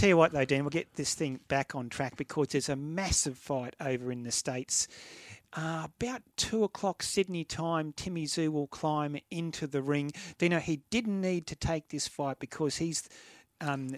[0.00, 2.76] tell you what, though, Dan, we'll get this thing back on track because there's a
[2.76, 4.88] massive fight over in the States.
[5.52, 10.12] Uh, about two o'clock Sydney time, Timmy Tszyu will climb into the ring.
[10.40, 13.10] You know, he didn't need to take this fight because he's
[13.60, 13.90] um,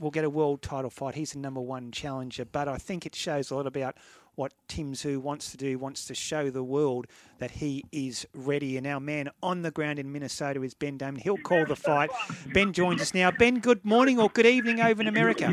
[0.00, 1.14] will get a world title fight.
[1.14, 3.96] He's the number one challenger, but I think it shows a lot about
[4.34, 7.06] what Tim Tszyu wants to do, wants to show the world
[7.38, 8.78] that he is ready.
[8.78, 11.20] And our man on the ground in Minnesota is Ben Damon.
[11.20, 12.10] He'll call the fight.
[12.54, 13.30] Ben joins us now.
[13.30, 15.52] Ben, good morning or good evening over in America.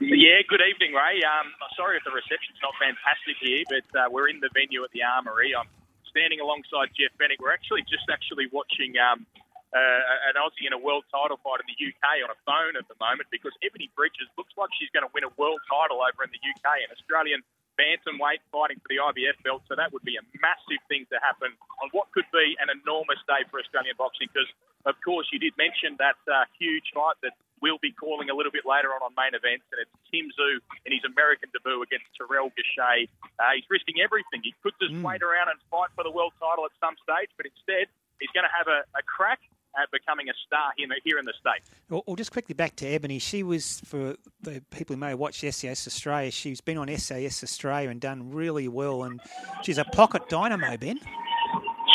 [0.00, 1.22] Yeah, good evening, Ray.
[1.24, 4.90] Um, sorry if the reception's not fantastic here, but uh, we're in the venue at
[4.92, 5.56] the Armory.
[5.56, 5.64] I'm
[6.10, 7.40] standing alongside Jeff Fenech.
[7.40, 9.24] We're actually just actually watching um,
[9.70, 12.90] uh, an Aussie in a world title fight in the UK on a phone at
[12.90, 16.26] the moment because Ebony Bridges looks like she's going to win a world title over
[16.26, 16.66] in the UK.
[16.82, 17.46] An Australian
[17.78, 21.54] bantamweight fighting for the IBF belt, so that would be a massive thing to happen
[21.80, 24.50] on what could be an enormous day for Australian boxing because,
[24.84, 28.52] of course, you did mention that uh, huge fight that we'll be calling a little
[28.52, 32.08] bit later on on main events, and it's Tim Tszyu in his American debut against
[32.18, 33.06] Terrell Gausha.
[33.38, 34.42] Uh, he's risking everything.
[34.42, 35.04] He could just mm.
[35.04, 37.86] wait around and fight for the world title at some stage, but instead
[38.18, 39.40] he's going to have a, a crack
[39.80, 41.70] at becoming a star here in the, here in the States.
[41.88, 43.18] Well, well, just quickly back to Ebony.
[43.18, 47.42] She was, for the people who may have watched SAS Australia, she's been on SAS
[47.42, 49.20] Australia and done really well, and
[49.62, 50.98] she's a pocket dynamo, Ben.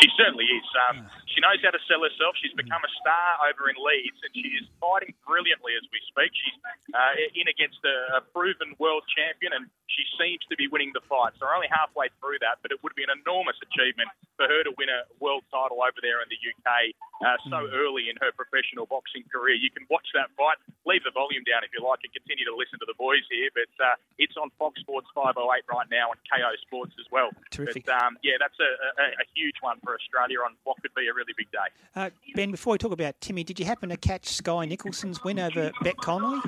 [0.06, 0.70] She certainly is.
[0.86, 2.38] Um, she knows how to sell herself.
[2.38, 6.30] She's become a star over in Leeds, and she is fighting brilliantly as we speak.
[6.30, 6.58] She's
[6.94, 11.02] uh, in against a, a, proven world champion, and she seems to be winning the
[11.09, 11.34] fight.
[11.42, 14.62] So we're only halfway through that, but it would be an enormous achievement for her
[14.62, 16.94] to win a world title over there in the UK
[17.25, 17.72] uh, so mm.
[17.73, 19.58] early in her professional boxing career.
[19.58, 20.62] You can watch that fight.
[20.86, 23.50] Leave the volume down if you like, and continue to listen to the boys here.
[23.56, 27.31] But uh, it's on Fox Sports 508 right now and KO Sports as well.
[27.50, 27.88] Terrific.
[27.88, 28.69] But, um, yeah, that's a,
[29.00, 31.69] a, a huge one for Australia on what could be a really big day.
[31.95, 35.39] Uh, ben, before we talk about Timmy, did you happen to catch Skye Nicolson's win
[35.39, 36.41] over Bec Connolly?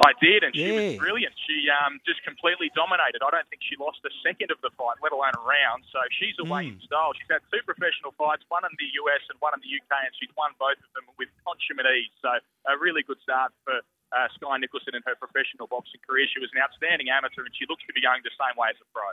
[0.00, 0.96] I did, and she yeah.
[0.96, 1.34] was brilliant.
[1.48, 3.24] She um, just completely dominated.
[3.24, 5.84] I don't think she lost a second of the fight, let alone a round.
[5.92, 6.76] So she's away mm.
[6.76, 7.12] in style.
[7.16, 10.12] She's had two professional fights, one in the US and one in the UK, and
[10.16, 12.12] she's won both of them with consummate ease.
[12.20, 12.36] So
[12.68, 13.80] a really good start for
[14.12, 16.26] uh, Skye Nicolson in her professional boxing career.
[16.32, 18.76] She was an outstanding amateur, and she looks to be going the same way as
[18.80, 19.08] a pro.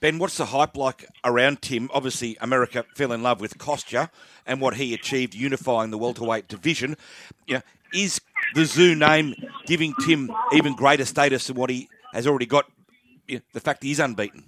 [0.00, 1.90] Ben, what's the hype like around Tim?
[1.92, 4.10] Obviously, America fell in love with Kostya
[4.46, 6.96] and what he achieved unifying the welterweight division.
[7.46, 7.62] You know,
[7.92, 8.20] is
[8.54, 9.34] the Tszyu name
[9.66, 12.70] giving Tim even greater status than what he has already got?
[13.26, 14.44] You know, the fact he's unbeaten.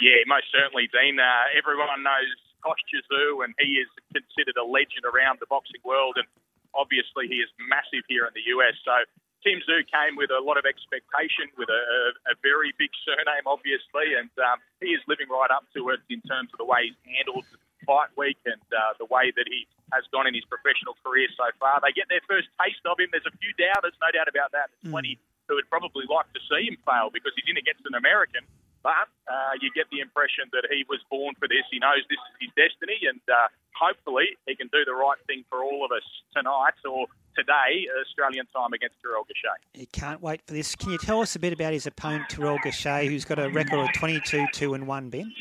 [0.00, 1.18] Yeah, most certainly, Dean.
[1.18, 2.28] Uh, everyone knows
[2.62, 6.16] Kostya Tszyu, and he is considered a legend around the boxing world.
[6.18, 6.26] And
[6.74, 8.76] obviously, he is massive here in the US.
[8.84, 8.94] So
[9.42, 11.82] Tim Tszyu came with a lot of expectation, with a,
[12.30, 16.22] a, very big surname, obviously, and um, he is living right up to it in
[16.22, 17.46] terms of the way he's handled
[17.82, 21.50] fight week and uh, the way that he has gone in his professional career so
[21.58, 21.82] far.
[21.82, 23.10] They get their first taste of him.
[23.10, 24.70] There's a few doubters, no doubt about that.
[24.70, 24.94] There's mm.
[24.94, 25.18] plenty
[25.50, 28.46] who would probably like to see him fail because he's in against an American.
[28.82, 31.62] But uh, you get the impression that he was born for this.
[31.70, 33.46] He knows this is his destiny, and uh,
[33.78, 36.02] hopefully he can do the right thing for all of us
[36.34, 37.06] tonight or
[37.38, 39.54] today, Australian time against Terrell Gausha.
[39.74, 40.74] You can't wait for this.
[40.74, 43.78] Can you tell us a bit about his opponent, Terrell Gausha, who's got a record
[43.78, 45.32] of 22 2 and 1, Ben?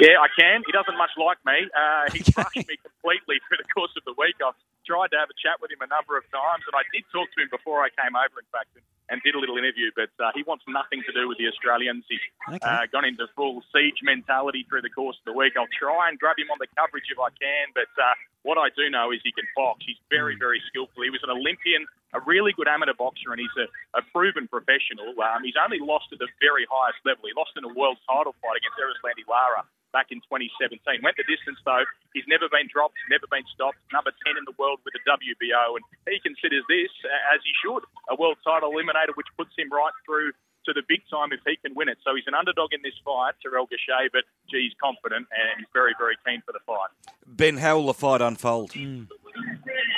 [0.00, 0.62] Yeah, I can.
[0.64, 1.64] He doesn't much like me.
[1.72, 4.36] Uh, he crushed me completely through the course of the week.
[4.44, 7.04] I've tried to have a chat with him a number of times, and I did
[7.12, 9.90] talk to him before I came over, in fact, and, and did a little interview.
[9.92, 12.06] But uh, he wants nothing to do with the Australians.
[12.08, 12.62] He's okay.
[12.62, 15.58] uh, gone into full siege mentality through the course of the week.
[15.58, 18.14] I'll try and grab him on the coverage if I can, but uh,
[18.46, 19.82] what I do know is he can box.
[19.84, 20.46] He's very, hmm.
[20.46, 21.02] very skillful.
[21.02, 21.84] He was an Olympian,
[22.14, 23.66] a really good amateur boxer, and he's a,
[23.98, 25.12] a proven professional.
[25.18, 27.26] Um, he's only lost at the very highest level.
[27.26, 30.80] He lost in a world title fight against Erislandy Lara back in 2017.
[31.02, 31.84] Went the distance though.
[32.14, 33.78] He's never been dropped, never been stopped.
[33.92, 36.90] Number 10 in the world with the WBO, and he considers this,
[37.30, 40.32] as he should, a world title eliminator, which puts him right through
[40.66, 41.98] to the big time if he can win it.
[42.04, 45.70] So he's an underdog in this fight, Terrell Gausha, but gee, he's confident and he's
[45.72, 46.90] very, very keen for the fight.
[47.26, 48.72] Ben, how will the fight unfold?
[48.72, 49.08] Mm.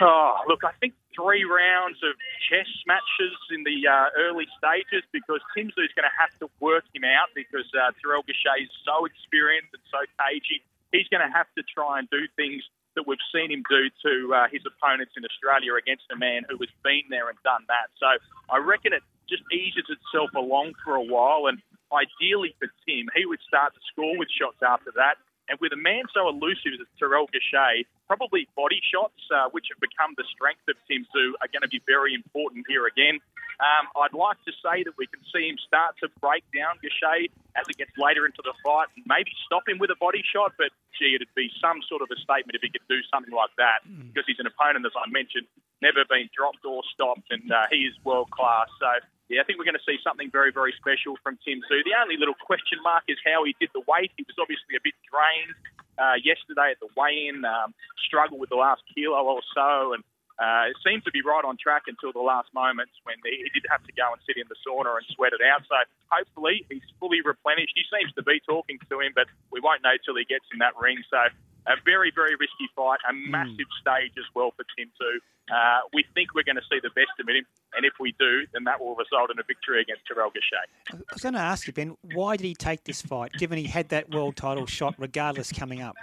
[0.01, 2.17] Oh, look, I think three rounds of
[2.49, 7.05] chess matches in the uh, early stages because Tim going to have to work him
[7.05, 10.65] out because uh, Terrell Gausha is so experienced and so cagey.
[10.93, 12.63] He's going to have to try and do things
[12.95, 16.61] that we've seen him do to uh, his opponents in Australia against a man who
[16.61, 17.89] has been there and done that.
[17.97, 18.09] So
[18.53, 21.49] I reckon it just eases itself along for a while.
[21.49, 21.57] And
[21.89, 25.17] ideally for Tim, he would start to score with shots after that.
[25.53, 29.77] And with a man so elusive as Terrell Gausha, probably body shots, uh, which have
[29.85, 33.21] become the strength of Tim Tszyu, are going to be very important here again.
[33.61, 37.29] Um, I'd like to say that we can see him start to break down Gausha
[37.53, 40.57] as it gets later into the fight and maybe stop him with a body shot,
[40.57, 43.53] but gee, it'd be some sort of a statement if he could do something like
[43.61, 44.09] that mm.
[44.09, 45.45] because he's an opponent, as I mentioned,
[45.85, 48.73] never been dropped or stopped, and uh, he is world class.
[48.81, 48.89] So,
[49.33, 51.81] yeah, I think we're going to see something very, very special from Tim Tszyu.
[51.89, 54.13] The only little question mark is how he did the weight.
[54.21, 55.57] He was obviously a bit drained
[55.97, 57.73] uh, yesterday at the weigh-in, um,
[58.05, 60.05] struggled with the last kilo or so, and
[60.37, 63.51] uh, it seemed to be right on track until the last moments when he, he
[63.57, 65.65] did have to go and sit in the sauna and sweat it out.
[65.65, 65.77] So
[66.13, 67.73] hopefully he's fully replenished.
[67.73, 70.61] He seems to be talking to him, but we won't know till he gets in
[70.61, 71.01] that ring.
[71.09, 71.21] So
[71.67, 75.19] a very, very risky fight, a massive stage as well for Tim Tszyu.
[75.51, 77.45] Uh, we think we're going to see the best of him,
[77.77, 80.95] and if we do, then that will result in a victory against Terrell Gausha.
[80.95, 83.65] I was going to ask you, Ben, why did he take this fight, given he
[83.65, 85.97] had that world title shot regardless coming up?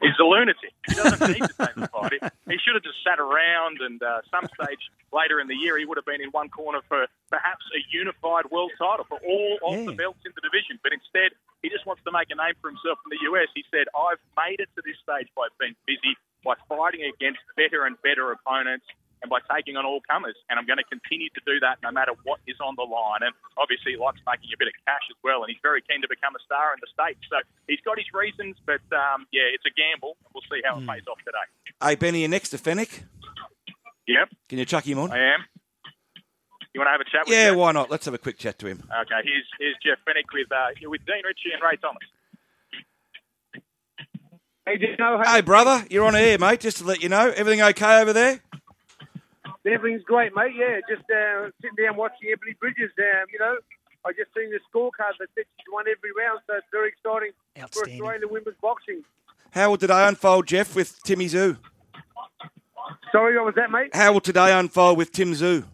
[0.00, 0.72] He's a lunatic.
[0.86, 2.12] He doesn't need to take the fight.
[2.12, 4.78] He, he should have just sat around, and uh, some stage
[5.12, 8.46] later in the year, he would have been in one corner for perhaps a unified
[8.50, 9.84] world title for all of Yeah.
[9.90, 10.78] the belts in the division.
[10.82, 13.48] But instead, he just wants to make a name for himself in the US.
[13.54, 17.84] He said, "I've made it to this stage by being busy, by fighting against better
[17.84, 18.86] and better opponents."
[19.22, 21.90] And by taking on all comers, and I'm going to continue to do that no
[21.90, 23.26] matter what is on the line.
[23.26, 26.00] And obviously, he likes making a bit of cash as well, and he's very keen
[26.02, 27.18] to become a star in the states.
[27.26, 30.14] So he's got his reasons, but um, yeah, it's a gamble.
[30.30, 31.46] We'll see how it pays off today.
[31.82, 33.02] Hey, Benny, you're next to Fenech.
[34.06, 35.12] Yep, Can you chuck him on?
[35.12, 35.44] I am.
[36.72, 37.56] You want to have a chat with Yeah, Jeff?
[37.58, 37.90] why not?
[37.90, 38.78] Let's have a quick chat to him.
[38.88, 42.06] Okay, here's, here's Jeff Fenech with uh, with Dean Ritchie and Ray Thomas.
[44.64, 46.60] Hey, Dino, Hey, brother, you're on air, mate.
[46.60, 48.40] Just to let you know, everything okay over there?
[49.68, 50.54] Everything's great, mate.
[50.56, 52.90] Yeah, just uh, sitting down watching Ebony Bridges.
[52.98, 53.56] Um, you know,
[54.04, 57.32] I just seen the scorecard that said she's won every round, so it's very exciting
[57.70, 59.04] for Australian women's boxing.
[59.50, 61.58] How will today unfold, Jeff, with Timmy Tszyu?
[63.12, 63.94] Sorry, what was that, mate?
[63.94, 65.64] How will today unfold with Tim Tszyu?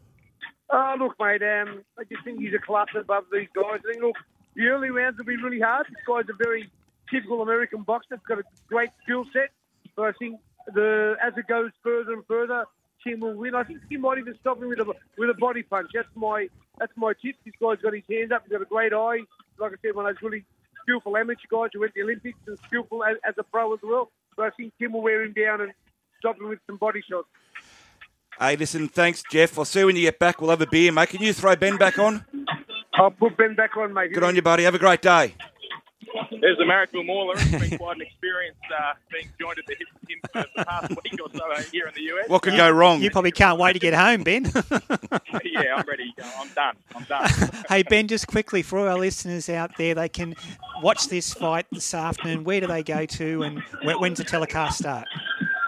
[0.71, 1.43] Oh, look, mate.
[1.43, 3.81] Um, I just think he's a class above these guys.
[3.89, 4.17] I think, look,
[4.57, 5.87] the early rounds will be really hard.
[5.89, 6.71] This guy's a very
[7.11, 8.17] typical American boxer.
[8.17, 9.51] He's got a great skill set,
[9.95, 10.41] but I think
[10.73, 12.65] the as it goes further and further,
[13.05, 13.55] Tim will win.
[13.55, 15.91] I think he might even stop him with a with a body punch.
[15.95, 16.49] That's my
[16.79, 17.37] that's my tip.
[17.45, 18.43] This guy's got his hands up.
[18.45, 19.21] He's got a great eye.
[19.59, 20.45] Like I said, one of those really
[20.83, 23.81] skillful amateur guys who went to the Olympics and skillful as, as a pro as
[23.83, 24.11] well.
[24.37, 25.73] But I think Tim will wear him down and
[26.19, 27.29] stop him with some body shots.
[28.39, 29.57] Hey, listen, thanks, Jeff.
[29.59, 30.41] I'll see you when you get back.
[30.41, 31.11] We'll have a beer, mate.
[31.11, 32.25] Can you throw Ben back on?
[32.95, 34.13] I'll put Ben back on, mate.
[34.13, 34.65] Good on you, buddy.
[34.65, 35.35] Have a great day.
[36.45, 37.37] There's the Marrickville Mauler.
[37.39, 40.65] It's been quite an experience uh, being joined at the hip with him for the
[40.67, 42.29] past week or so here in the US.
[42.29, 43.01] What could go wrong?
[43.01, 44.45] You probably can't wait to get home, Ben.
[45.43, 46.15] yeah, I'm ready.
[46.39, 46.77] I'm done.
[46.95, 47.31] I'm done.
[47.71, 50.35] hey, Ben, just quickly for all our listeners out there, they can
[50.83, 52.45] watch this fight this afternoon.
[52.45, 55.09] Where do they go to, and wh- when's the telecast start?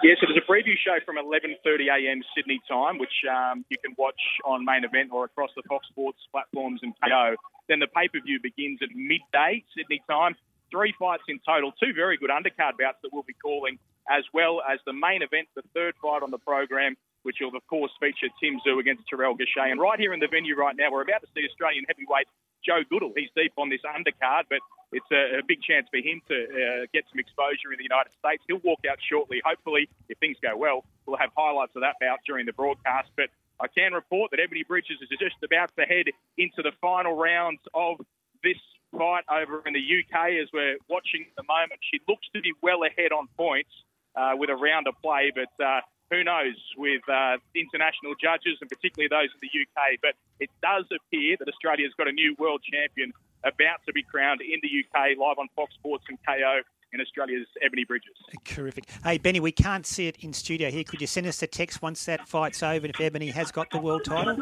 [0.03, 4.21] Yeah, so there's a preview show from 11:30am Sydney time, which um, you can watch
[4.45, 7.35] on main event or across the Fox Sports platforms and KO.
[7.67, 10.35] Then the pay-per-view begins at midday Sydney time.
[10.71, 13.79] Three fights in total, two very good undercard bouts that we'll be calling,
[14.09, 17.65] as well as the main event, the third fight on the program, which will of
[17.67, 19.71] course feature Tim Tszyu against Terrell Gausha.
[19.71, 22.27] And right here in the venue right now, we're about to see Australian heavyweight
[22.65, 23.13] Joe Goodall.
[23.15, 24.59] He's deep on this undercard, but
[24.91, 28.11] it's a, a big chance for him to uh, get some exposure in the United
[28.19, 28.43] States.
[28.47, 29.41] He'll walk out shortly.
[29.43, 33.09] Hopefully, if things go well, we'll have highlights of that bout during the broadcast.
[33.15, 33.29] But
[33.59, 37.59] I can report that Ebony Bridges is just about to head into the final rounds
[37.73, 37.99] of
[38.43, 38.59] this
[38.91, 41.79] fight over in the UK as we're watching at the moment.
[41.91, 43.71] She looks to be well ahead on points
[44.15, 48.69] uh, with a round to play, but uh, who knows with uh, international judges and
[48.69, 49.99] particularly those in the UK.
[50.01, 53.11] But it does appear that Australia's got a new world champion
[53.43, 56.61] about to be crowned in the UK live on Fox Sports and KO
[56.93, 58.15] in Australia's Ebony Bridges.
[58.45, 58.85] Terrific.
[59.03, 60.83] Hey, Benny, we can't see it in studio here.
[60.83, 63.79] Could you send us a text once that fight's over if Ebony has got the
[63.79, 64.37] world title?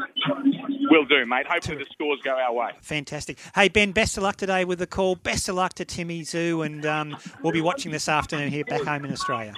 [0.90, 1.46] Will do, mate.
[1.46, 2.70] Hopefully the scores go our way.
[2.82, 3.38] Fantastic.
[3.54, 5.16] Hey, Ben, best of luck today with the call.
[5.16, 8.82] Best of luck to Timmy Tszyu, and um, we'll be watching this afternoon here back
[8.82, 9.54] home in Australia.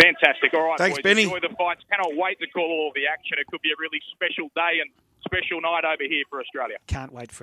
[0.00, 0.54] Fantastic.
[0.54, 1.02] All right, Thanks, boys.
[1.02, 1.22] Benny.
[1.24, 1.82] Enjoy the fights.
[1.90, 3.38] Cannot wait to call all the action.
[3.38, 4.90] It could be a really special day and
[5.24, 6.76] special night over here for Australia.
[6.86, 7.38] Can't wait for it.